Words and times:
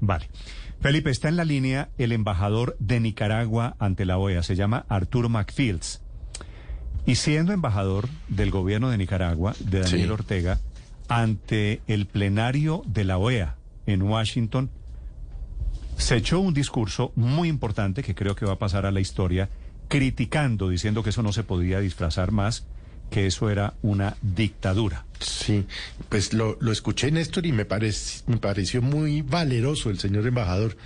Vale. 0.00 0.28
Felipe, 0.80 1.10
está 1.10 1.28
en 1.28 1.36
la 1.36 1.44
línea 1.44 1.90
el 1.98 2.12
embajador 2.12 2.76
de 2.78 3.00
Nicaragua 3.00 3.76
ante 3.78 4.06
la 4.06 4.16
OEA, 4.18 4.42
se 4.42 4.56
llama 4.56 4.86
Arturo 4.88 5.28
McFields. 5.28 6.02
Y 7.06 7.16
siendo 7.16 7.52
embajador 7.52 8.08
del 8.28 8.50
gobierno 8.50 8.90
de 8.90 8.98
Nicaragua, 8.98 9.54
de 9.60 9.80
Daniel 9.80 10.06
Sí. 10.06 10.10
Ortega, 10.12 10.60
ante 11.08 11.82
el 11.86 12.06
plenario 12.06 12.82
de 12.86 13.04
la 13.04 13.18
OEA 13.18 13.56
en 13.86 14.02
Washington, 14.02 14.70
se 15.96 16.16
echó 16.16 16.40
un 16.40 16.54
discurso 16.54 17.12
muy 17.14 17.48
importante 17.48 18.02
que 18.02 18.14
creo 18.14 18.34
que 18.34 18.46
va 18.46 18.52
a 18.52 18.58
pasar 18.58 18.86
a 18.86 18.90
la 18.90 19.00
historia, 19.00 19.50
criticando, 19.88 20.68
diciendo 20.68 21.02
que 21.02 21.10
eso 21.10 21.22
no 21.22 21.32
se 21.32 21.42
podía 21.42 21.80
disfrazar 21.80 22.30
más, 22.30 22.66
que 23.10 23.26
eso 23.26 23.50
era 23.50 23.74
una 23.82 24.16
dictadura. 24.22 25.04
Sí, 25.20 25.66
pues 26.08 26.32
lo, 26.32 26.56
lo 26.60 26.72
escuché, 26.72 27.10
Néstor, 27.10 27.44
y 27.46 27.52
me, 27.52 27.68
parec- 27.68 28.22
me 28.26 28.38
pareció 28.38 28.80
muy 28.80 29.20
valeroso 29.22 29.90
el 29.90 29.98
señor 29.98 30.26
embajador, 30.26 30.76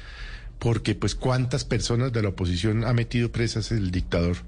porque 0.59 0.95
pues 0.95 1.15
cuántas 1.15 1.65
personas 1.65 2.13
de 2.13 2.23
la 2.23 2.31
oposición 2.31 2.85
ha 2.85 2.93
metido 2.93 3.31
presas 3.31 3.71
el 3.71 3.91
dictador. 3.91 4.39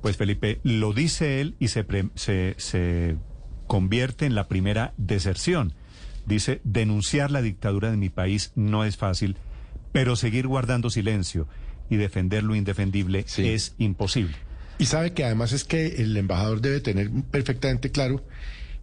Pues 0.00 0.16
Felipe, 0.16 0.60
lo 0.62 0.94
dice 0.94 1.42
él 1.42 1.54
y 1.58 1.68
se, 1.68 1.84
pre- 1.84 2.08
se, 2.14 2.54
se 2.56 3.16
convierte 3.66 4.24
en 4.24 4.34
la 4.34 4.48
primera 4.48 4.94
deserción. 4.96 5.74
Dice, 6.24 6.60
denunciar 6.64 7.30
la 7.30 7.42
dictadura 7.42 7.90
de 7.90 7.96
mi 7.98 8.08
país 8.08 8.52
no 8.54 8.84
es 8.84 8.96
fácil, 8.96 9.36
pero 9.92 10.16
seguir 10.16 10.46
guardando 10.46 10.88
silencio 10.88 11.46
y 11.90 11.96
defender 11.96 12.44
lo 12.44 12.54
indefendible 12.54 13.24
Sí. 13.26 13.48
es 13.48 13.74
imposible. 13.78 14.36
Y 14.78 14.86
sabe 14.86 15.12
que 15.12 15.24
además 15.24 15.52
es 15.52 15.64
que 15.64 15.96
el 16.02 16.16
embajador 16.16 16.60
debe 16.60 16.80
tener 16.80 17.10
perfectamente 17.30 17.90
claro 17.90 18.24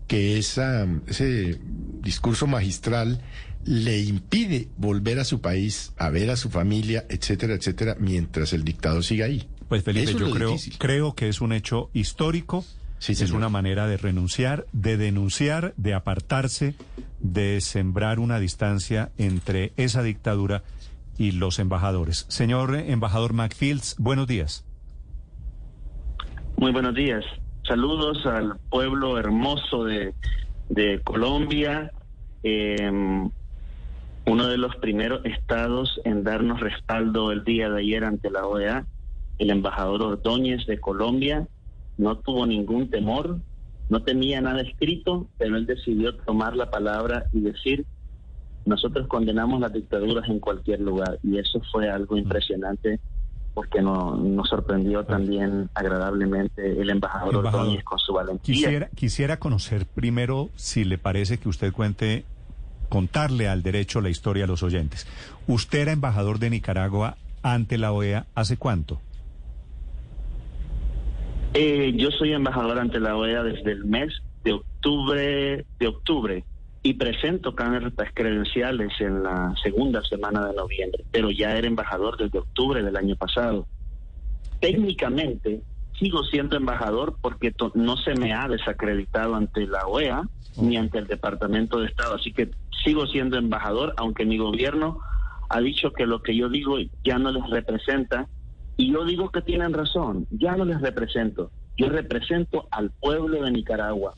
que 0.07 0.37
esa, 0.37 0.85
ese 1.07 1.59
discurso 2.01 2.47
magistral 2.47 3.21
le 3.63 4.01
impide 4.01 4.67
volver 4.77 5.19
a 5.19 5.23
su 5.23 5.41
país, 5.41 5.93
a 5.97 6.09
ver 6.09 6.29
a 6.29 6.35
su 6.35 6.49
familia, 6.49 7.05
etcétera, 7.09 7.55
etcétera, 7.55 7.95
mientras 7.99 8.53
el 8.53 8.63
dictador 8.63 9.03
siga 9.03 9.25
ahí. 9.25 9.47
Pues 9.67 9.83
Felipe, 9.83 10.11
Eso 10.11 10.17
es 10.17 10.23
yo 10.25 10.31
creo, 10.31 10.51
difícil. 10.51 10.77
creo 10.77 11.15
que 11.15 11.29
es 11.29 11.41
un 11.41 11.51
hecho 11.53 11.89
histórico, 11.93 12.63
Sí, 12.99 13.11
es 13.11 13.31
una 13.31 13.49
manera 13.49 13.87
de 13.87 13.97
renunciar, 13.97 14.65
de 14.71 14.97
denunciar, 14.97 15.73
de 15.77 15.93
apartarse, 15.93 16.75
de 17.19 17.59
sembrar 17.61 18.19
una 18.19 18.39
distancia 18.39 19.11
entre 19.17 19.73
esa 19.77 20.01
dictadura 20.01 20.63
y 21.17 21.31
los 21.31 21.59
embajadores. 21.59 22.25
Señor 22.29 22.75
embajador 22.75 23.33
McFields, 23.33 23.95
buenos 23.99 24.27
días. 24.27 24.64
Muy 26.57 26.71
buenos 26.71 26.95
días. 26.95 27.25
Saludos 27.67 28.25
al 28.25 28.57
pueblo 28.69 29.19
hermoso 29.19 29.83
de, 29.83 30.13
de 30.69 31.01
Colombia, 31.03 31.91
eh, 32.43 32.89
uno 34.25 34.47
de 34.47 34.57
los 34.57 34.73
primeros 34.77 35.25
estados 35.25 35.99
en 36.05 36.23
darnos 36.23 36.61
respaldo 36.61 37.33
el 37.33 37.43
día 37.43 37.69
de 37.69 37.81
ayer 37.81 38.05
ante 38.05 38.29
la 38.29 38.47
OEA. 38.47 38.85
El 39.37 39.49
embajador 39.49 40.01
Ordóñez 40.01 40.65
de 40.65 40.79
Colombia 40.79 41.45
no 41.97 42.19
tuvo 42.19 42.47
ningún 42.47 42.89
temor, 42.89 43.37
no 43.89 44.03
tenía 44.03 44.39
nada 44.39 44.61
escrito, 44.61 45.27
pero 45.37 45.57
él 45.57 45.65
decidió 45.65 46.15
tomar 46.15 46.55
la 46.55 46.71
palabra 46.71 47.25
y 47.33 47.41
decir, 47.41 47.85
nosotros 48.65 49.07
condenamos 49.07 49.59
las 49.59 49.73
dictaduras 49.73 50.29
en 50.29 50.39
cualquier 50.39 50.79
lugar. 50.79 51.19
Y 51.21 51.37
eso 51.37 51.61
fue 51.69 51.89
algo 51.89 52.15
impresionante 52.15 53.01
porque 53.55 53.81
no- 53.81 54.15
nos 54.17 54.49
sorprendió 54.49 55.03
también 55.05 55.69
agradablemente 55.73 56.79
el 56.79 56.89
embajador, 56.91 57.33
Embajador, 57.35 57.61
Ordóñez 57.61 57.83
con 57.85 57.97
su 57.97 58.13
valentía. 58.13 58.53
Quisiera, 58.53 58.89
quisiera 58.93 59.37
conocer 59.39 59.87
primero 59.87 60.49
si 60.55 60.83
le 60.83 60.97
parece 60.99 61.39
que 61.39 61.49
usted 61.49 61.71
cuente, 61.73 62.25
contarle 62.89 63.47
al 63.47 63.63
derecho 63.63 64.01
la 64.01 64.09
historia 64.09 64.43
a 64.43 64.47
los 64.47 64.61
oyentes. 64.61 65.07
Usted 65.47 65.79
era 65.79 65.91
embajador 65.93 66.37
de 66.37 66.49
Nicaragua 66.51 67.15
ante 67.41 67.77
la 67.79 67.91
OEA 67.93 68.27
hace 68.35 68.57
cuánto? 68.57 68.99
Eh, 71.53 71.93
yo 71.95 72.11
soy 72.11 72.33
embajador 72.33 72.77
ante 72.77 72.99
la 72.99 73.15
OEA 73.15 73.41
desde 73.43 73.71
el 73.71 73.85
mes 73.85 74.11
de 74.43 74.51
octubre 74.53 75.65
de 75.79 75.87
octubre 75.87 76.43
y 76.85 76.93
presento 76.93 77.55
cartas 77.55 78.09
credenciales 78.13 78.91
en 78.99 79.23
la 79.23 79.55
segunda 79.63 80.03
semana 80.03 80.45
de 80.45 80.53
noviembre, 80.55 81.03
pero 81.11 81.31
ya 81.31 81.57
era 81.57 81.65
embajador 81.65 82.15
desde 82.15 82.37
octubre 82.37 82.83
del 82.83 82.95
año 82.95 83.15
pasado. 83.15 83.65
Técnicamente 84.59 85.61
sigo 85.97 86.23
siendo 86.25 86.55
embajador 86.57 87.15
porque 87.19 87.51
to- 87.51 87.71
no 87.73 87.97
se 87.97 88.13
me 88.13 88.33
ha 88.33 88.47
desacreditado 88.47 89.33
ante 89.33 89.65
la 89.65 89.87
OEA 89.87 90.29
ni 90.61 90.77
ante 90.77 90.99
el 90.99 91.07
Departamento 91.07 91.79
de 91.79 91.87
Estado, 91.87 92.13
así 92.15 92.31
que 92.31 92.51
sigo 92.83 93.07
siendo 93.07 93.37
embajador, 93.39 93.95
aunque 93.97 94.23
mi 94.25 94.37
gobierno 94.37 94.99
ha 95.49 95.61
dicho 95.61 95.91
que 95.91 96.05
lo 96.05 96.21
que 96.21 96.35
yo 96.35 96.49
digo 96.49 96.77
ya 97.03 97.17
no 97.17 97.31
les 97.31 97.49
representa 97.49 98.27
y 98.77 98.91
yo 98.93 99.05
digo 99.05 99.31
que 99.31 99.41
tienen 99.41 99.73
razón, 99.73 100.27
ya 100.29 100.55
no 100.55 100.65
les 100.65 100.79
represento. 100.81 101.49
Yo 101.77 101.89
represento 101.89 102.67
al 102.69 102.91
pueblo 102.91 103.41
de 103.43 103.49
Nicaragua 103.49 104.13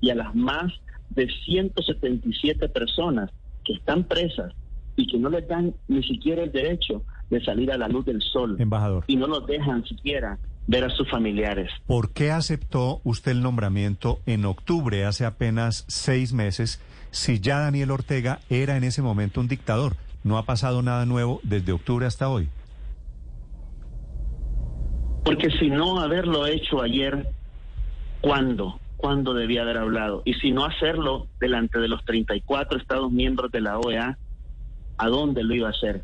y 0.00 0.10
a 0.10 0.16
las 0.16 0.34
más 0.34 0.72
de 1.18 1.28
177 1.44 2.68
personas 2.68 3.30
que 3.64 3.72
están 3.72 4.04
presas 4.04 4.52
y 4.96 5.06
que 5.06 5.18
no 5.18 5.28
les 5.28 5.46
dan 5.48 5.74
ni 5.88 6.02
siquiera 6.04 6.44
el 6.44 6.52
derecho 6.52 7.02
de 7.28 7.44
salir 7.44 7.72
a 7.72 7.76
la 7.76 7.88
luz 7.88 8.06
del 8.06 8.22
sol 8.22 8.56
Embajador. 8.60 9.04
y 9.08 9.16
no 9.16 9.26
los 9.26 9.46
dejan 9.46 9.84
siquiera 9.84 10.38
ver 10.68 10.84
a 10.84 10.90
sus 10.90 11.10
familiares. 11.10 11.70
¿Por 11.86 12.12
qué 12.12 12.30
aceptó 12.30 13.00
usted 13.02 13.32
el 13.32 13.42
nombramiento 13.42 14.20
en 14.26 14.44
octubre, 14.44 15.04
hace 15.04 15.24
apenas 15.24 15.84
seis 15.88 16.32
meses, 16.32 16.80
si 17.10 17.40
ya 17.40 17.58
Daniel 17.58 17.90
Ortega 17.90 18.38
era 18.48 18.76
en 18.76 18.84
ese 18.84 19.02
momento 19.02 19.40
un 19.40 19.48
dictador? 19.48 19.96
No 20.22 20.38
ha 20.38 20.44
pasado 20.44 20.82
nada 20.82 21.04
nuevo 21.04 21.40
desde 21.42 21.72
octubre 21.72 22.06
hasta 22.06 22.28
hoy. 22.28 22.48
Porque 25.24 25.50
si 25.58 25.68
no 25.68 26.00
haberlo 26.00 26.46
hecho 26.46 26.80
ayer, 26.80 27.28
¿cuándo? 28.20 28.78
¿Cuándo 28.98 29.32
debía 29.32 29.62
haber 29.62 29.78
hablado? 29.78 30.22
Y 30.24 30.34
si 30.34 30.50
no 30.50 30.64
hacerlo 30.66 31.28
delante 31.40 31.78
de 31.78 31.86
los 31.88 32.04
34 32.04 32.78
Estados 32.78 33.10
miembros 33.12 33.50
de 33.52 33.60
la 33.60 33.78
OEA, 33.78 34.18
¿a 34.98 35.06
dónde 35.08 35.44
lo 35.44 35.54
iba 35.54 35.68
a 35.68 35.70
hacer? 35.70 36.02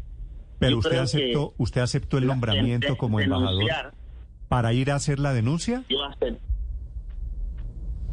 Pero 0.60 0.70
Yo 0.72 0.78
usted 0.78 0.98
aceptó, 0.98 1.54
usted 1.58 1.80
aceptó 1.80 2.18
el 2.18 2.26
nombramiento 2.26 2.96
como 2.96 3.18
embajador 3.18 3.92
para 4.48 4.72
ir 4.72 4.92
a 4.92 4.94
hacer 4.94 5.18
la 5.18 5.32
denuncia. 5.34 5.82
Yo 5.88 6.04
acepté, 6.04 6.38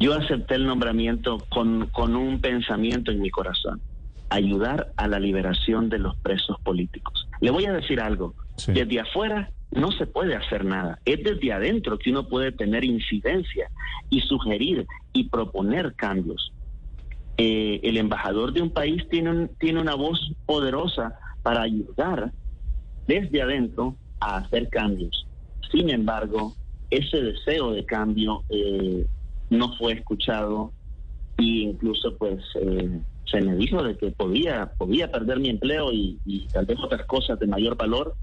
yo 0.00 0.14
acepté 0.14 0.56
el 0.56 0.66
nombramiento 0.66 1.38
con, 1.48 1.86
con 1.92 2.16
un 2.16 2.40
pensamiento 2.40 3.12
en 3.12 3.20
mi 3.20 3.30
corazón, 3.30 3.80
ayudar 4.30 4.92
a 4.96 5.06
la 5.06 5.20
liberación 5.20 5.88
de 5.90 6.00
los 6.00 6.16
presos 6.16 6.60
políticos. 6.64 7.28
Le 7.40 7.52
voy 7.52 7.66
a 7.66 7.72
decir 7.72 8.00
algo, 8.00 8.34
Sí. 8.56 8.72
desde 8.72 8.98
afuera 9.00 9.50
no 9.72 9.90
se 9.92 10.06
puede 10.06 10.34
hacer 10.34 10.64
nada, 10.64 10.98
es 11.04 11.22
desde 11.24 11.52
adentro 11.52 11.98
que 11.98 12.10
uno 12.10 12.28
puede 12.28 12.52
tener 12.52 12.84
incidencia 12.84 13.70
y 14.10 14.20
sugerir 14.20 14.86
y 15.12 15.28
proponer 15.28 15.94
cambios. 15.94 16.52
Eh, 17.38 17.80
el 17.82 17.96
embajador 17.96 18.52
de 18.52 18.62
un 18.62 18.70
país 18.70 19.02
tiene, 19.10 19.30
un- 19.30 19.50
tiene 19.58 19.80
una 19.80 19.94
voz 19.94 20.32
poderosa 20.46 21.18
para 21.42 21.62
ayudar 21.62 22.30
desde 23.06 23.42
adentro 23.42 23.96
a 24.20 24.36
hacer 24.36 24.68
cambios. 24.68 25.26
Sin 25.70 25.90
embargo, 25.90 26.54
ese 26.90 27.22
deseo 27.22 27.72
de 27.72 27.84
cambio 27.86 28.44
eh, 28.50 29.06
no 29.50 29.74
fue 29.76 29.94
escuchado 29.94 30.72
e 31.38 31.42
incluso 31.42 32.16
pues 32.18 32.44
eh, 32.60 33.00
se 33.24 33.40
me 33.40 33.56
dijo 33.56 33.82
de 33.82 33.96
que 33.96 34.10
podía 34.10 34.72
podía 34.76 35.10
perder 35.10 35.40
mi 35.40 35.48
empleo 35.48 35.90
y, 35.92 36.18
y 36.26 36.46
tal 36.48 36.66
vez 36.66 36.78
otras 36.78 37.06
cosas 37.06 37.38
de 37.38 37.46
mayor 37.46 37.76
valor 37.76 38.14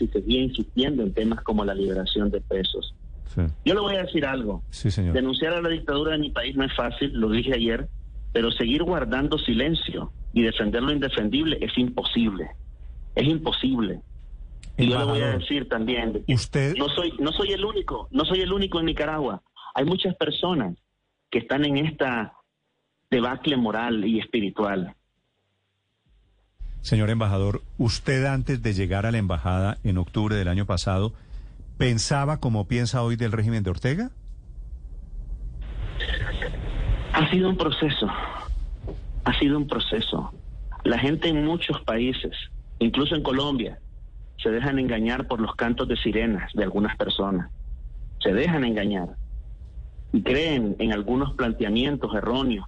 si 0.00 0.08
seguía 0.08 0.40
insistiendo 0.40 1.02
en 1.02 1.12
temas 1.12 1.42
como 1.42 1.64
la 1.64 1.74
liberación 1.74 2.30
de 2.30 2.40
presos. 2.40 2.94
Sí, 3.26 3.42
Yo 3.64 3.74
le 3.74 3.80
voy 3.80 3.94
a 3.96 4.02
decir 4.02 4.24
algo. 4.24 4.62
sí 4.70 4.90
señor. 4.90 5.14
Denunciar 5.14 5.52
a 5.52 5.62
la 5.62 5.68
dictadura 5.68 6.12
de 6.12 6.18
mi 6.18 6.30
país 6.30 6.56
no 6.56 6.64
es 6.64 6.74
fácil, 6.74 7.12
lo 7.12 7.30
dije 7.30 7.54
ayer, 7.54 7.86
pero 8.32 8.50
seguir 8.50 8.82
guardando 8.82 9.38
silencio 9.38 10.12
y 10.32 10.42
defender 10.42 10.82
lo 10.82 10.92
indefendible 10.92 11.58
es 11.60 11.76
imposible. 11.76 12.48
Es 13.14 13.26
imposible. 13.26 14.00
Y 14.78 14.88
yo 14.88 14.98
le 14.98 15.04
voy 15.04 15.20
a 15.20 15.36
decir 15.36 15.68
también, 15.68 16.24
usted, 16.28 16.74
no 16.76 16.88
soy, 16.88 17.12
no 17.18 17.32
soy 17.32 17.52
el 17.52 17.64
único, 17.64 18.08
no 18.10 18.24
soy 18.24 18.40
el 18.40 18.52
único 18.52 18.80
en 18.80 18.86
Nicaragua. 18.86 19.42
Hay 19.74 19.84
muchas 19.84 20.14
personas 20.16 20.76
que 21.30 21.40
están 21.40 21.64
en 21.64 21.76
esta 21.76 22.32
debacle 23.10 23.56
moral 23.56 24.04
y 24.06 24.18
espiritual. 24.20 24.94
Señor 26.82 27.10
embajador, 27.10 27.62
usted 27.78 28.24
antes 28.26 28.62
de 28.62 28.72
llegar 28.72 29.06
a 29.06 29.10
la 29.10 29.18
embajada 29.18 29.78
en 29.84 29.98
octubre 29.98 30.36
del 30.36 30.48
año 30.48 30.66
pasado, 30.66 31.12
¿pensaba 31.78 32.38
como 32.38 32.66
piensa 32.66 33.02
hoy 33.02 33.16
del 33.16 33.32
régimen 33.32 33.62
de 33.62 33.70
Ortega? 33.70 34.10
Ha 37.12 37.30
sido 37.30 37.50
un 37.50 37.56
proceso, 37.56 38.06
ha 39.24 39.38
sido 39.38 39.58
un 39.58 39.66
proceso. 39.66 40.32
La 40.84 40.98
gente 40.98 41.28
en 41.28 41.44
muchos 41.44 41.80
países, 41.82 42.32
incluso 42.78 43.14
en 43.14 43.22
Colombia, 43.22 43.78
se 44.42 44.50
dejan 44.50 44.78
engañar 44.78 45.26
por 45.26 45.40
los 45.40 45.54
cantos 45.54 45.86
de 45.88 45.96
sirenas 45.96 46.50
de 46.54 46.64
algunas 46.64 46.96
personas. 46.96 47.50
Se 48.20 48.32
dejan 48.32 48.64
engañar 48.64 49.08
y 50.12 50.22
creen 50.22 50.76
en 50.78 50.92
algunos 50.92 51.34
planteamientos 51.34 52.14
erróneos. 52.14 52.66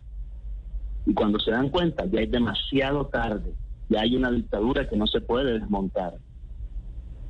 Y 1.07 1.15
cuando 1.15 1.41
se 1.41 1.51
dan 1.51 1.71
cuenta, 1.71 2.05
ya 2.07 2.21
es 2.21 2.31
demasiado 2.31 3.07
tarde. 3.07 3.55
Ya 3.93 4.01
hay 4.01 4.17
una 4.17 4.31
dictadura 4.31 4.89
que 4.89 4.97
no 4.97 5.07
se 5.07 5.21
puede 5.21 5.59
desmontar. 5.59 6.15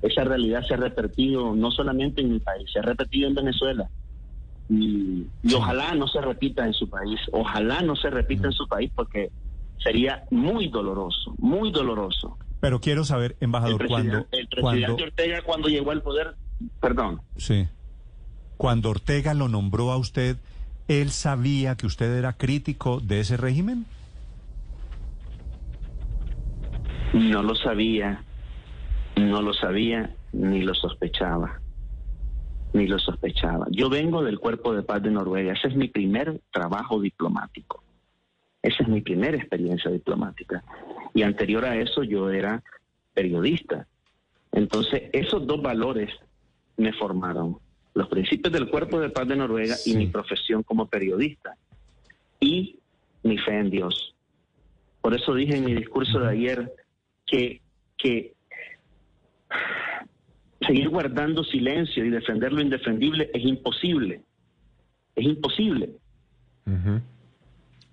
Esa 0.00 0.25
realidad 0.25 0.62
se 0.67 0.75
ha 0.75 0.76
repetido 0.76 1.55
no 1.55 1.70
solamente 1.70 2.20
en 2.20 2.32
mi 2.32 2.38
país, 2.38 2.70
se 2.73 2.79
ha 2.79 2.82
repetido 2.82 3.29
en 3.29 3.35
Venezuela. 3.35 3.88
Y, 4.69 5.26
ojalá 5.55 5.94
no 5.94 6.06
se 6.06 6.20
repita 6.20 6.64
en 6.64 6.73
su 6.73 6.88
país, 6.88 7.20
ojalá 7.32 7.82
no 7.82 7.97
se 7.97 8.11
repita 8.11 8.47
en 8.47 8.53
su 8.53 8.67
país 8.69 8.91
porque 8.94 9.31
sería 9.82 10.25
muy 10.31 10.69
doloroso, 10.69 11.35
muy 11.38 11.73
doloroso. 11.73 12.38
Pero 12.61 12.81
quiero 12.81 13.05
saber, 13.05 13.37
embajador, 13.41 13.87
cuando... 13.88 14.26
El 14.31 14.47
presidente 14.47 15.03
Ortega 15.03 15.43
cuando 15.43 15.69
llegó 15.69 15.91
al 15.91 16.00
poder, 16.00 16.37
perdón. 16.81 17.20
Sí. 17.37 17.67
Cuando 18.56 18.91
Ortega 18.91 19.35
lo 19.35 19.49
nombró 19.49 19.91
a 19.91 19.97
usted, 19.97 20.37
¿él 20.87 21.11
sabía 21.11 21.76
que 21.76 21.87
usted 21.87 22.17
era 22.17 22.35
crítico 22.35 23.00
de 23.00 23.20
ese 23.20 23.37
régimen? 23.37 23.87
No 27.12 27.43
lo 27.43 27.55
sabía, 27.55 28.25
no 29.17 29.43
lo 29.43 29.53
sabía 29.53 30.14
ni 30.32 30.62
lo 30.62 30.75
sospechaba, 30.75 31.61
ni 32.73 32.87
lo 32.87 32.99
sospechaba. 32.99 33.67
Yo 33.70 33.91
vengo 33.91 34.23
del 34.23 34.38
Cuerpo 34.38 34.75
de 34.75 34.82
Paz 34.82 35.03
de 35.03 35.11
Noruega, 35.11 35.53
ese 35.53 35.69
es 35.69 35.76
mi 35.76 35.88
primer 35.88 36.41
trabajo 36.50 37.00
diplomático, 37.00 37.82
esa 38.62 38.82
es 38.82 38.88
mi 38.88 39.03
primera 39.03 39.37
experiencia 39.37 39.91
diplomática. 39.91 40.64
Y 41.14 41.23
anterior 41.23 41.67
a 41.67 41.76
eso 41.76 42.03
yo 42.03 42.31
era 42.31 42.62
periodista. 43.12 43.87
Entonces, 44.53 45.11
esos 45.12 45.47
dos 45.47 45.61
valores 45.61 46.11
me 46.79 46.94
formaron, 46.94 47.58
los 47.93 48.08
principios 48.08 48.53
del 48.55 48.70
Cuerpo 48.70 48.99
de 49.00 49.11
Paz 49.11 49.29
de 49.29 49.37
Noruega 49.37 49.76
y 49.85 49.94
mi 49.97 50.06
profesión 50.06 50.62
como 50.62 50.87
periodista, 50.87 51.56
y 52.41 52.79
mi 53.23 53.37
fe 53.37 53.58
en 53.58 53.70
Dios. 53.70 54.15
Por 55.03 55.15
eso 55.15 55.35
dije 55.35 55.56
en 55.56 55.65
mi 55.67 55.75
discurso 55.75 56.19
de 56.19 56.31
ayer, 56.31 56.73
que, 57.32 57.62
que 57.96 58.34
seguir 60.67 60.90
guardando 60.90 61.43
silencio 61.44 62.05
y 62.05 62.11
defender 62.11 62.52
lo 62.52 62.61
indefendible 62.61 63.31
es 63.32 63.43
imposible. 63.43 64.20
Es 65.17 65.25
imposible. 65.25 65.90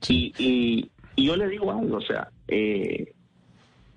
y, 0.09 0.33
y, 0.37 0.91
yo 1.25 1.35
le 1.37 1.47
digo 1.47 1.71
algo, 1.71 1.97
o 1.97 2.01
sea, 2.01 2.29
eh, 2.47 3.13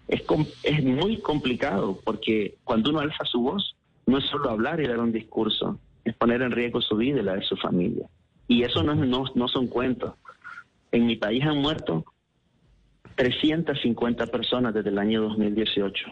es, 0.08 0.22
es 0.62 0.84
muy 0.84 1.18
complicado 1.18 1.98
porque 2.04 2.54
cuando 2.62 2.90
uno 2.90 3.00
alza 3.00 3.24
su 3.24 3.40
voz, 3.40 3.76
no 4.06 4.18
es 4.18 4.24
solo 4.26 4.50
hablar 4.50 4.80
y 4.80 4.86
dar 4.86 5.00
un 5.00 5.12
discurso, 5.12 5.78
es 6.04 6.14
poner 6.14 6.42
en 6.42 6.52
riesgo 6.52 6.80
su 6.80 6.96
vida 6.96 7.20
y 7.20 7.24
la 7.24 7.34
de 7.34 7.42
su 7.42 7.56
familia. 7.56 8.08
Y 8.46 8.62
eso 8.62 8.82
no, 8.82 8.94
no, 8.94 9.24
no 9.34 9.48
son 9.48 9.66
cuentos. 9.66 10.14
En 10.92 11.06
mi 11.06 11.16
país 11.16 11.44
han 11.44 11.58
muerto 11.58 12.04
350 13.14 14.26
personas 14.26 14.74
desde 14.74 14.90
el 14.90 14.98
año 14.98 15.22
2018 15.22 16.06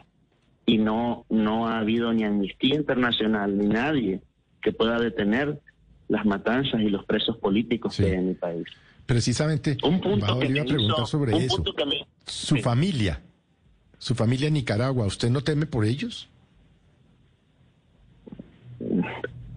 y 0.67 0.79
no, 0.79 1.25
no 1.29 1.69
ha 1.69 1.79
habido 1.79 2.13
ni 2.13 2.25
amnistía 2.25 2.77
internacional 2.77 3.57
ni 3.57 3.67
nadie 3.67 4.21
que 4.63 4.73
pueda 4.73 4.99
detener 4.99 5.59
las 6.09 6.25
matanzas 6.27 6.81
y 6.81 6.91
los 6.91 7.05
presos 7.05 7.37
políticos 7.39 7.97
que 7.97 8.07
hay 8.07 8.13
en 8.13 8.29
mi 8.29 8.35
país. 8.35 8.65
Precisamente, 9.07 9.77
un 9.83 10.01
punto 10.01 10.39
que 10.39 10.61
a 10.61 10.65
preguntar 10.65 11.07
sobre 11.07 11.37
eso. 11.37 11.65
su 12.27 12.57
familia, 12.59 13.21
su 13.99 14.15
familia 14.15 14.49
en 14.49 14.55
Nicaragua, 14.55 15.07
¿usted 15.07 15.31
no 15.31 15.41
teme 15.41 15.67
por 15.67 15.85
ellos? 15.85 16.29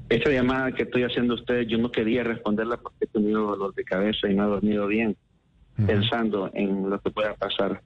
Esa 0.09 0.29
llamada 0.31 0.71
que 0.71 0.83
estoy 0.83 1.03
haciendo 1.03 1.33
a 1.33 1.37
ustedes, 1.37 1.67
yo 1.67 1.77
no 1.77 1.91
quería 1.91 2.23
responderla 2.23 2.77
porque 2.77 3.05
he 3.05 3.07
tenido 3.07 3.47
dolor 3.47 3.73
de 3.75 3.83
cabeza 3.83 4.29
y 4.29 4.33
no 4.33 4.45
he 4.45 4.49
dormido 4.49 4.87
bien 4.87 5.15
pensando 5.75 6.51
en 6.53 6.89
lo 6.89 6.99
que 6.99 7.11
pueda 7.11 7.33
pasar 7.35 7.81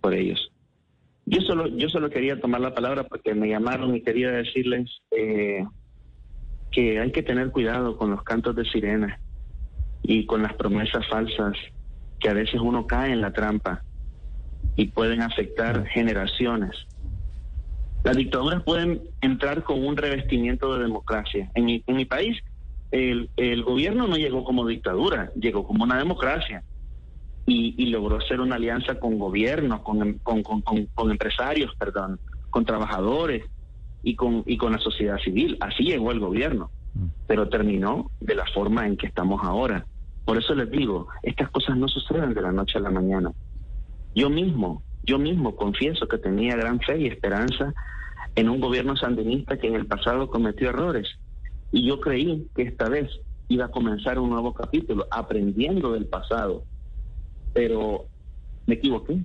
por 0.00 0.14
ellos. 0.14 0.52
Yo 1.26 1.40
solo, 1.40 1.66
yo 1.68 1.88
solo 1.88 2.10
quería 2.10 2.40
tomar 2.40 2.60
la 2.60 2.74
palabra 2.74 3.04
porque 3.04 3.34
me 3.34 3.48
llamaron 3.48 3.94
y 3.94 4.02
quería 4.02 4.30
decirles 4.30 4.90
eh, 5.10 5.64
que 6.70 7.00
hay 7.00 7.12
que 7.12 7.22
tener 7.22 7.50
cuidado 7.50 7.96
con 7.96 8.10
los 8.10 8.22
cantos 8.22 8.54
de 8.54 8.64
sirena 8.66 9.18
y 10.02 10.26
con 10.26 10.42
las 10.42 10.54
promesas 10.54 11.06
falsas 11.08 11.56
que 12.20 12.28
a 12.28 12.34
veces 12.34 12.60
uno 12.60 12.86
cae 12.86 13.12
en 13.12 13.22
la 13.22 13.32
trampa 13.32 13.82
y 14.76 14.88
pueden 14.88 15.22
afectar 15.22 15.86
generaciones. 15.86 16.86
Las 18.02 18.16
dictaduras 18.16 18.62
pueden 18.62 19.00
entrar 19.22 19.62
con 19.62 19.84
un 19.84 19.96
revestimiento 19.96 20.74
de 20.74 20.82
democracia. 20.82 21.50
En 21.54 21.64
mi, 21.64 21.82
en 21.86 21.96
mi 21.96 22.04
país, 22.04 22.38
el, 22.90 23.30
el 23.38 23.62
gobierno 23.62 24.06
no 24.06 24.16
llegó 24.16 24.44
como 24.44 24.66
dictadura, 24.66 25.32
llegó 25.36 25.66
como 25.66 25.84
una 25.84 25.96
democracia 25.96 26.62
y, 27.46 27.86
logró 27.86 28.16
hacer 28.18 28.40
una 28.40 28.56
alianza 28.56 28.98
con 28.98 29.18
gobiernos, 29.18 29.80
con, 29.80 30.18
con, 30.18 30.42
con, 30.42 31.10
empresarios, 31.10 31.74
perdón, 31.76 32.18
con 32.50 32.64
trabajadores 32.64 33.44
y 34.02 34.16
con, 34.16 34.42
y 34.46 34.56
con 34.56 34.72
la 34.72 34.78
sociedad 34.78 35.18
civil. 35.18 35.56
Así 35.60 35.84
llegó 35.84 36.10
el 36.10 36.20
gobierno, 36.20 36.70
mm. 36.94 37.06
pero 37.26 37.48
terminó 37.48 38.10
de 38.20 38.34
la 38.34 38.46
forma 38.54 38.86
en 38.86 38.96
que 38.96 39.06
estamos 39.06 39.42
ahora. 39.44 39.84
Por 40.24 40.38
eso 40.38 40.54
les 40.54 40.70
digo, 40.70 41.08
estas 41.22 41.50
cosas 41.50 41.76
no 41.76 41.86
suceden 41.86 42.32
de 42.32 42.40
la 42.40 42.52
noche 42.52 42.78
a 42.78 42.82
la 42.82 42.90
mañana. 42.90 43.30
Yo 44.14 44.30
mismo, 44.30 44.82
yo 45.02 45.18
mismo 45.18 45.54
confieso 45.54 46.08
que 46.08 46.18
tenía 46.18 46.56
gran 46.56 46.80
fe 46.80 46.98
y 46.98 47.06
esperanza 47.06 47.74
en 48.36 48.48
un 48.48 48.60
gobierno 48.60 48.96
sandinista 48.96 49.58
que 49.58 49.68
en 49.68 49.74
el 49.74 49.86
pasado 49.86 50.30
cometió 50.30 50.70
errores. 50.70 51.08
Y 51.72 51.86
yo 51.86 52.00
creí 52.00 52.46
que 52.54 52.62
esta 52.62 52.88
vez 52.88 53.10
iba 53.48 53.66
a 53.66 53.70
comenzar 53.70 54.18
un 54.18 54.30
nuevo 54.30 54.54
capítulo, 54.54 55.06
aprendiendo 55.10 55.92
del 55.92 56.06
pasado 56.06 56.64
pero 57.54 58.04
me 58.66 58.74
equivoqué. 58.74 59.18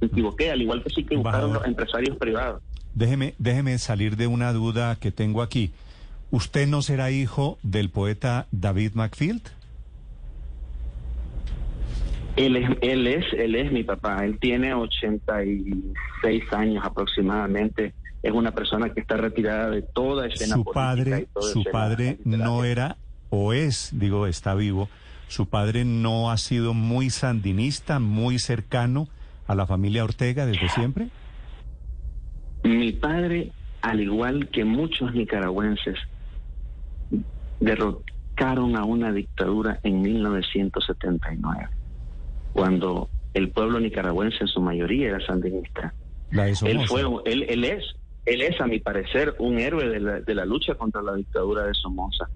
Me 0.00 0.06
equivoqué, 0.06 0.50
al 0.50 0.62
igual 0.62 0.82
que 0.82 0.90
sí 0.90 1.04
que 1.04 1.16
buscaron 1.16 1.52
los 1.52 1.66
empresarios 1.66 2.16
privados. 2.16 2.62
Déjeme, 2.94 3.34
déjeme 3.38 3.78
salir 3.78 4.16
de 4.16 4.26
una 4.26 4.52
duda 4.52 4.96
que 4.96 5.10
tengo 5.10 5.42
aquí. 5.42 5.72
¿Usted 6.30 6.66
no 6.66 6.80
será 6.80 7.10
hijo 7.10 7.58
del 7.62 7.90
poeta 7.90 8.46
David 8.52 8.92
Macfield? 8.94 9.42
Él 12.36 12.56
es, 12.56 12.70
él 12.80 13.06
es, 13.06 13.24
él 13.34 13.54
es 13.54 13.70
mi 13.70 13.84
papá. 13.84 14.24
Él 14.24 14.38
tiene 14.38 14.72
86 14.72 16.52
años 16.52 16.84
aproximadamente. 16.84 17.92
Es 18.22 18.32
una 18.32 18.52
persona 18.52 18.90
que 18.90 19.00
está 19.00 19.16
retirada 19.16 19.68
de 19.70 19.82
toda 19.82 20.26
escena 20.26 20.54
su 20.54 20.64
política 20.64 20.80
padre, 20.80 21.28
Su 21.52 21.64
padre 21.64 22.18
no 22.24 22.64
era 22.64 22.96
o 23.28 23.52
es, 23.52 23.90
digo, 23.92 24.26
está 24.26 24.54
vivo, 24.54 24.88
¿Su 25.32 25.46
padre 25.46 25.86
no 25.86 26.30
ha 26.30 26.36
sido 26.36 26.74
muy 26.74 27.08
sandinista, 27.08 27.98
muy 27.98 28.38
cercano 28.38 29.08
a 29.46 29.54
la 29.54 29.66
familia 29.66 30.04
Ortega 30.04 30.44
desde 30.44 30.68
siempre? 30.68 31.08
Mi 32.64 32.92
padre, 32.92 33.50
al 33.80 34.02
igual 34.02 34.50
que 34.50 34.66
muchos 34.66 35.14
nicaragüenses, 35.14 35.96
derrocaron 37.60 38.76
a 38.76 38.84
una 38.84 39.10
dictadura 39.10 39.80
en 39.84 40.02
1979, 40.02 41.66
cuando 42.52 43.08
el 43.32 43.52
pueblo 43.52 43.80
nicaragüense 43.80 44.36
en 44.42 44.48
su 44.48 44.60
mayoría 44.60 45.08
era 45.08 45.26
sandinista. 45.26 45.94
él 46.30 46.86
fue, 46.86 47.04
él, 47.24 47.46
él 47.48 47.64
es, 47.64 47.82
él 48.26 48.42
es 48.42 48.60
a 48.60 48.66
mi 48.66 48.80
parecer 48.80 49.34
un 49.38 49.58
héroe 49.58 49.88
de 49.88 49.98
la, 49.98 50.20
de 50.20 50.34
la 50.34 50.44
lucha 50.44 50.74
contra 50.74 51.00
la 51.00 51.14
dictadura 51.14 51.64
de 51.64 51.72
Somoza. 51.72 52.28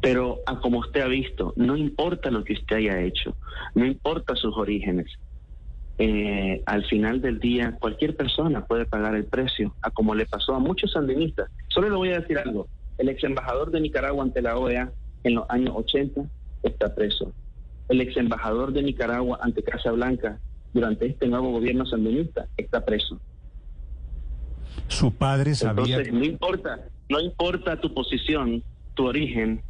Pero 0.00 0.38
a 0.46 0.60
como 0.60 0.78
usted 0.78 1.00
ha 1.00 1.08
visto, 1.08 1.52
no 1.56 1.76
importa 1.76 2.30
lo 2.30 2.44
que 2.44 2.52
usted 2.52 2.76
haya 2.76 3.00
hecho, 3.00 3.36
no 3.74 3.84
importa 3.84 4.36
sus 4.36 4.56
orígenes. 4.56 5.06
Eh, 6.00 6.62
al 6.66 6.84
final 6.84 7.20
del 7.20 7.40
día, 7.40 7.76
cualquier 7.80 8.16
persona 8.16 8.64
puede 8.64 8.86
pagar 8.86 9.16
el 9.16 9.24
precio, 9.24 9.74
a 9.82 9.90
como 9.90 10.14
le 10.14 10.26
pasó 10.26 10.54
a 10.54 10.60
muchos 10.60 10.92
sandinistas. 10.92 11.50
Solo 11.68 11.88
le 11.88 11.96
voy 11.96 12.12
a 12.12 12.20
decir 12.20 12.38
algo. 12.38 12.68
El 12.98 13.08
ex 13.08 13.24
embajador 13.24 13.72
de 13.72 13.80
Nicaragua 13.80 14.22
ante 14.22 14.40
la 14.40 14.56
OEA 14.56 14.92
en 15.24 15.34
los 15.34 15.50
años 15.50 15.74
80 15.74 16.22
está 16.62 16.94
preso. 16.94 17.32
El 17.88 18.00
ex 18.00 18.16
embajador 18.16 18.72
de 18.72 18.82
Nicaragua 18.82 19.38
ante 19.42 19.62
Casa 19.62 19.90
Blanca 19.90 20.38
durante 20.72 21.06
este 21.06 21.26
nuevo 21.26 21.50
gobierno 21.50 21.86
sandinista 21.86 22.46
está 22.56 22.84
preso. 22.84 23.20
Su 24.86 25.12
padre 25.12 25.54
sabía. 25.54 25.96
Entonces, 25.96 26.12
no 26.12 26.24
importa, 26.24 26.80
no 27.08 27.20
importa 27.20 27.80
tu 27.80 27.92
posición, 27.92 28.62
tu 28.94 29.06
origen, 29.06 29.62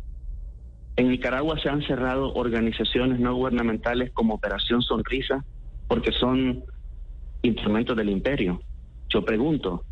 en 0.98 1.10
Nicaragua 1.10 1.56
se 1.62 1.68
han 1.68 1.80
cerrado 1.82 2.34
organizaciones 2.34 3.20
no 3.20 3.32
gubernamentales 3.32 4.10
como 4.10 4.34
Operación 4.34 4.82
Sonrisa 4.82 5.44
porque 5.86 6.10
son 6.10 6.64
instrumentos 7.42 7.96
del 7.96 8.10
imperio. 8.10 8.60
Yo 9.08 9.24
pregunto, 9.24 9.84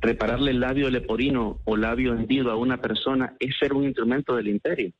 repararle 0.00 0.50
el 0.50 0.58
labio 0.58 0.90
leporino 0.90 1.60
o 1.64 1.76
labio 1.76 2.12
hendido 2.12 2.50
a 2.50 2.56
una 2.56 2.78
persona 2.78 3.36
es 3.38 3.56
ser 3.56 3.72
un 3.72 3.84
instrumento 3.84 4.34
del 4.34 4.48
imperio. 4.48 4.90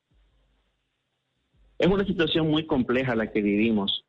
Es 1.76 1.88
una 1.88 2.04
situación 2.04 2.48
muy 2.48 2.64
compleja 2.64 3.16
la 3.16 3.32
que 3.32 3.42
vivimos. 3.42 4.04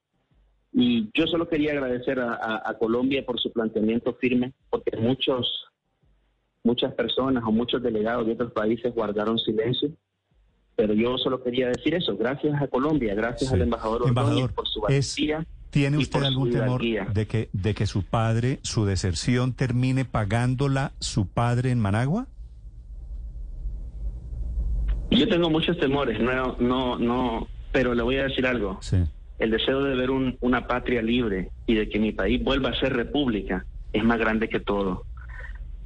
Y 0.72 1.10
yo 1.16 1.26
solo 1.26 1.50
quería 1.50 1.72
agradecer 1.72 2.20
a, 2.20 2.76
Colombia 2.78 3.26
por 3.26 3.40
su 3.40 3.52
planteamiento 3.52 4.14
firme, 4.14 4.54
porque 4.70 4.96
muchos, 4.96 5.66
muchas 6.64 6.94
personas 6.94 7.44
o 7.44 7.52
muchos 7.52 7.82
delegados 7.82 8.28
de 8.28 8.34
otros 8.34 8.52
países 8.52 8.94
guardaron 8.94 9.40
silencio 9.40 9.90
pero 10.78 10.94
yo 10.94 11.18
solo 11.18 11.44
quería 11.44 11.68
decir 11.68 11.96
eso. 11.96 12.16
Gracias 12.16 12.62
a 12.62 12.68
Colombia, 12.68 13.14
gracias 13.16 13.52
al 13.52 13.62
embajador, 13.64 14.04
por 14.54 14.68
su 14.68 14.80
valentía 14.80 15.46
¿Tiene 15.72 15.98
usted 15.98 16.24
algún 16.24 16.50
temor 16.52 16.82
de 16.82 17.28
que, 17.28 17.50
de 17.52 17.74
que 17.76 17.86
su 17.88 18.04
padre, 18.04 18.60
su 18.62 18.86
deserción, 18.86 19.52
termine 19.54 20.06
pagándola 20.06 20.94
su 21.00 21.28
padre 21.28 21.72
en 21.72 21.80
Managua? 21.80 22.28
Yo 25.12 25.28
tengo 25.28 25.50
muchos 25.50 25.78
temores, 25.80 26.20
no, 26.20 26.56
no, 26.60 26.98
no, 26.98 27.48
pero 27.72 27.94
le 27.94 28.04
voy 28.04 28.18
a 28.18 28.24
decir 28.24 28.46
algo. 28.46 28.78
Sí. 28.82 28.98
El 29.40 29.52
deseo 29.52 29.84
de 29.84 29.96
ver 29.96 30.10
un- 30.12 30.38
una 30.42 30.68
patria 30.68 31.02
libre 31.02 31.50
y 31.66 31.76
de 31.76 31.90
que 31.90 32.00
mi 32.00 32.12
país 32.12 32.44
vuelva 32.44 32.70
a 32.70 32.80
ser 32.80 32.94
república 32.94 33.66
es 33.94 34.04
más 34.04 34.20
grande 34.20 34.50
que 34.50 34.60
todo. 34.60 35.04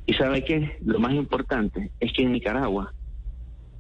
Y 0.06 0.14
sabe 0.14 0.44
qué, 0.44 0.78
lo 0.84 1.00
más 1.00 1.14
importante 1.14 1.92
es 2.00 2.12
que 2.14 2.24
en 2.24 2.32
Nicaragua 2.34 2.94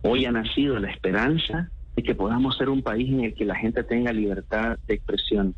hoy 0.03 0.25
ha 0.25 0.31
nacido 0.31 0.79
la 0.79 0.91
esperanza 0.91 1.69
de 1.95 2.03
que 2.03 2.15
podamos 2.15 2.57
ser 2.57 2.69
un 2.69 2.81
país 2.81 3.09
en 3.09 3.21
el 3.21 3.33
que 3.33 3.45
la 3.45 3.55
gente 3.55 3.83
tenga 3.83 4.13
libertad 4.13 4.77
de 4.87 4.95
expresión. 4.95 5.55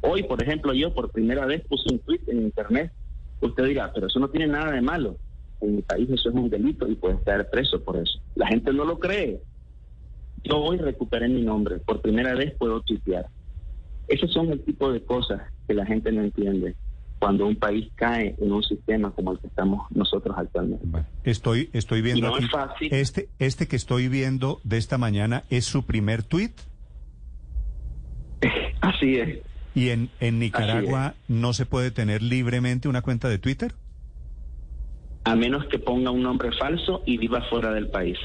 Hoy, 0.00 0.22
por 0.22 0.42
ejemplo, 0.42 0.72
yo 0.72 0.94
por 0.94 1.10
primera 1.10 1.46
vez 1.46 1.62
puse 1.66 1.92
un 1.92 1.98
tweet 2.00 2.20
en 2.28 2.42
internet. 2.42 2.92
Usted 3.40 3.64
dirá, 3.64 3.92
pero 3.92 4.06
eso 4.06 4.18
no 4.20 4.28
tiene 4.28 4.46
nada 4.46 4.72
de 4.72 4.80
malo. 4.80 5.16
En 5.60 5.76
mi 5.76 5.82
país 5.82 6.08
eso 6.10 6.28
es 6.28 6.34
un 6.34 6.50
delito 6.50 6.88
y 6.88 6.94
puedes 6.94 7.20
caer 7.22 7.48
preso 7.50 7.82
por 7.82 7.96
eso. 7.96 8.20
La 8.34 8.46
gente 8.46 8.72
no 8.72 8.84
lo 8.84 8.98
cree. 8.98 9.40
Yo 10.44 10.58
hoy 10.58 10.76
recuperé 10.76 11.28
mi 11.28 11.42
nombre. 11.42 11.78
Por 11.78 12.00
primera 12.00 12.34
vez 12.34 12.54
puedo 12.58 12.80
tuitear. 12.82 13.26
Esos 14.08 14.30
son 14.32 14.50
el 14.50 14.60
tipo 14.60 14.92
de 14.92 15.02
cosas 15.02 15.40
que 15.66 15.74
la 15.74 15.86
gente 15.86 16.12
no 16.12 16.22
entiende 16.22 16.74
cuando 17.24 17.46
un 17.46 17.56
país 17.56 17.90
cae 17.94 18.34
en 18.38 18.52
un 18.52 18.62
sistema 18.62 19.10
como 19.12 19.32
el 19.32 19.38
que 19.38 19.46
estamos 19.46 19.86
nosotros 19.94 20.36
actualmente. 20.36 20.84
Bueno, 20.86 21.06
estoy, 21.22 21.70
estoy 21.72 22.02
viendo 22.02 22.26
no 22.28 22.34
aquí. 22.34 22.44
es 22.44 22.50
fácil. 22.50 22.92
Este, 22.92 23.30
este 23.38 23.66
que 23.66 23.76
estoy 23.76 24.08
viendo 24.08 24.60
de 24.62 24.76
esta 24.76 24.98
mañana 24.98 25.44
es 25.48 25.64
su 25.64 25.86
primer 25.86 26.22
tuit. 26.22 26.52
Así 28.82 29.16
es. 29.16 29.38
¿Y 29.74 29.88
en, 29.88 30.10
en 30.20 30.38
Nicaragua 30.38 31.14
no 31.26 31.54
se 31.54 31.64
puede 31.64 31.90
tener 31.90 32.20
libremente 32.20 32.88
una 32.88 33.00
cuenta 33.00 33.30
de 33.30 33.38
Twitter? 33.38 33.72
A 35.24 35.34
menos 35.34 35.64
que 35.68 35.78
ponga 35.78 36.10
un 36.10 36.22
nombre 36.22 36.50
falso 36.58 37.02
y 37.06 37.16
viva 37.16 37.40
fuera 37.48 37.72
del 37.72 37.88
país. 37.88 38.18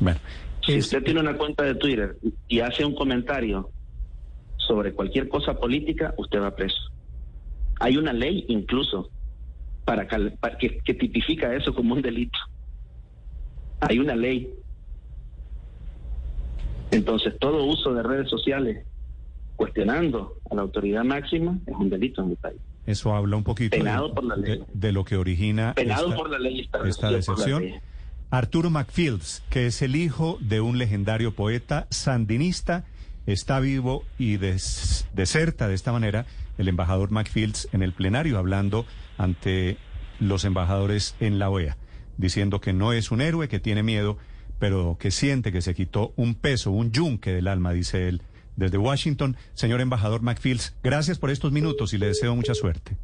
Bueno, 0.00 0.20
Si 0.64 0.72
es- 0.72 0.86
usted 0.86 1.02
tiene 1.04 1.20
una 1.20 1.36
cuenta 1.36 1.64
de 1.64 1.74
Twitter 1.74 2.16
y 2.48 2.60
hace 2.60 2.82
un 2.82 2.94
comentario 2.94 3.68
sobre 4.72 4.94
cualquier 4.94 5.28
cosa 5.28 5.52
política, 5.52 6.14
usted 6.16 6.40
va 6.40 6.56
preso. 6.56 6.78
Hay 7.78 7.98
una 7.98 8.14
ley 8.14 8.46
incluso 8.48 9.10
para, 9.84 10.08
que, 10.08 10.78
que 10.82 10.94
tipifica 10.94 11.54
eso 11.54 11.74
como 11.74 11.92
un 11.94 12.00
delito. 12.00 12.38
Hay 13.80 13.98
una 13.98 14.16
ley. 14.16 14.50
Entonces, 16.90 17.34
todo 17.38 17.64
uso 17.66 17.92
de 17.92 18.02
redes 18.02 18.30
sociales 18.30 18.86
cuestionando 19.56 20.36
a 20.50 20.54
la 20.54 20.62
autoridad 20.62 21.04
máxima 21.04 21.58
es 21.66 21.74
un 21.76 21.90
delito 21.90 22.22
en 22.22 22.30
mi 22.30 22.36
país. 22.36 22.58
eso 22.86 23.14
habla 23.14 23.36
un 23.36 23.44
poquito 23.44 23.76
de, 23.76 23.82
Penado 23.82 24.14
por 24.14 24.24
la 24.24 24.36
ley. 24.36 24.58
de- 24.58 24.64
de 24.72 24.92
lo 24.92 25.04
que 25.04 25.16
origina 25.16 25.74
Penado 25.74 26.06
esta- 26.06 26.16
por 26.16 26.30
la 26.30 26.38
ley 26.38 26.60
esta 26.86 27.10
decepción. 27.10 27.62
ley. 27.62 27.74
Arturo 28.30 28.70
McFields, 28.70 29.42
que 29.50 29.66
es 29.66 29.82
el 29.82 29.94
hijo 29.96 30.38
de 30.40 30.62
un 30.62 30.78
legendario 30.78 31.32
poeta 31.34 31.86
sandinista, 31.90 32.86
está 33.26 33.60
vivo 33.60 34.04
y 34.18 34.36
des- 34.36 35.06
deserta 35.14 35.68
de 35.68 35.74
esta 35.74 35.92
manera 35.92 36.26
el 36.58 36.68
embajador 36.68 37.10
McFields 37.10 37.68
en 37.72 37.82
el 37.82 37.92
plenario, 37.92 38.38
hablando 38.38 38.86
ante 39.18 39.76
los 40.20 40.44
embajadores 40.44 41.14
en 41.20 41.38
la 41.38 41.50
OEA, 41.50 41.76
diciendo 42.16 42.60
que 42.60 42.72
no 42.72 42.92
es 42.92 43.10
un 43.10 43.20
héroe, 43.20 43.48
que 43.48 43.60
tiene 43.60 43.82
miedo, 43.82 44.18
pero 44.58 44.96
que 45.00 45.10
siente 45.10 45.50
que 45.52 45.62
se 45.62 45.74
quitó 45.74 46.12
un 46.16 46.34
peso, 46.34 46.70
un 46.70 46.92
yunque 46.92 47.32
del 47.32 47.48
alma, 47.48 47.72
dice 47.72 48.08
él. 48.08 48.22
Desde 48.54 48.76
Washington, 48.78 49.36
señor 49.54 49.80
embajador 49.80 50.22
McFields, 50.22 50.76
gracias 50.82 51.18
por 51.18 51.30
estos 51.30 51.52
minutos 51.52 51.94
y 51.94 51.98
le 51.98 52.06
deseo 52.08 52.36
mucha 52.36 52.54
suerte. 52.54 52.96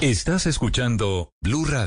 Estás 0.00 0.46
escuchando 0.46 1.32
Blue 1.42 1.66
Radio. 1.66 1.78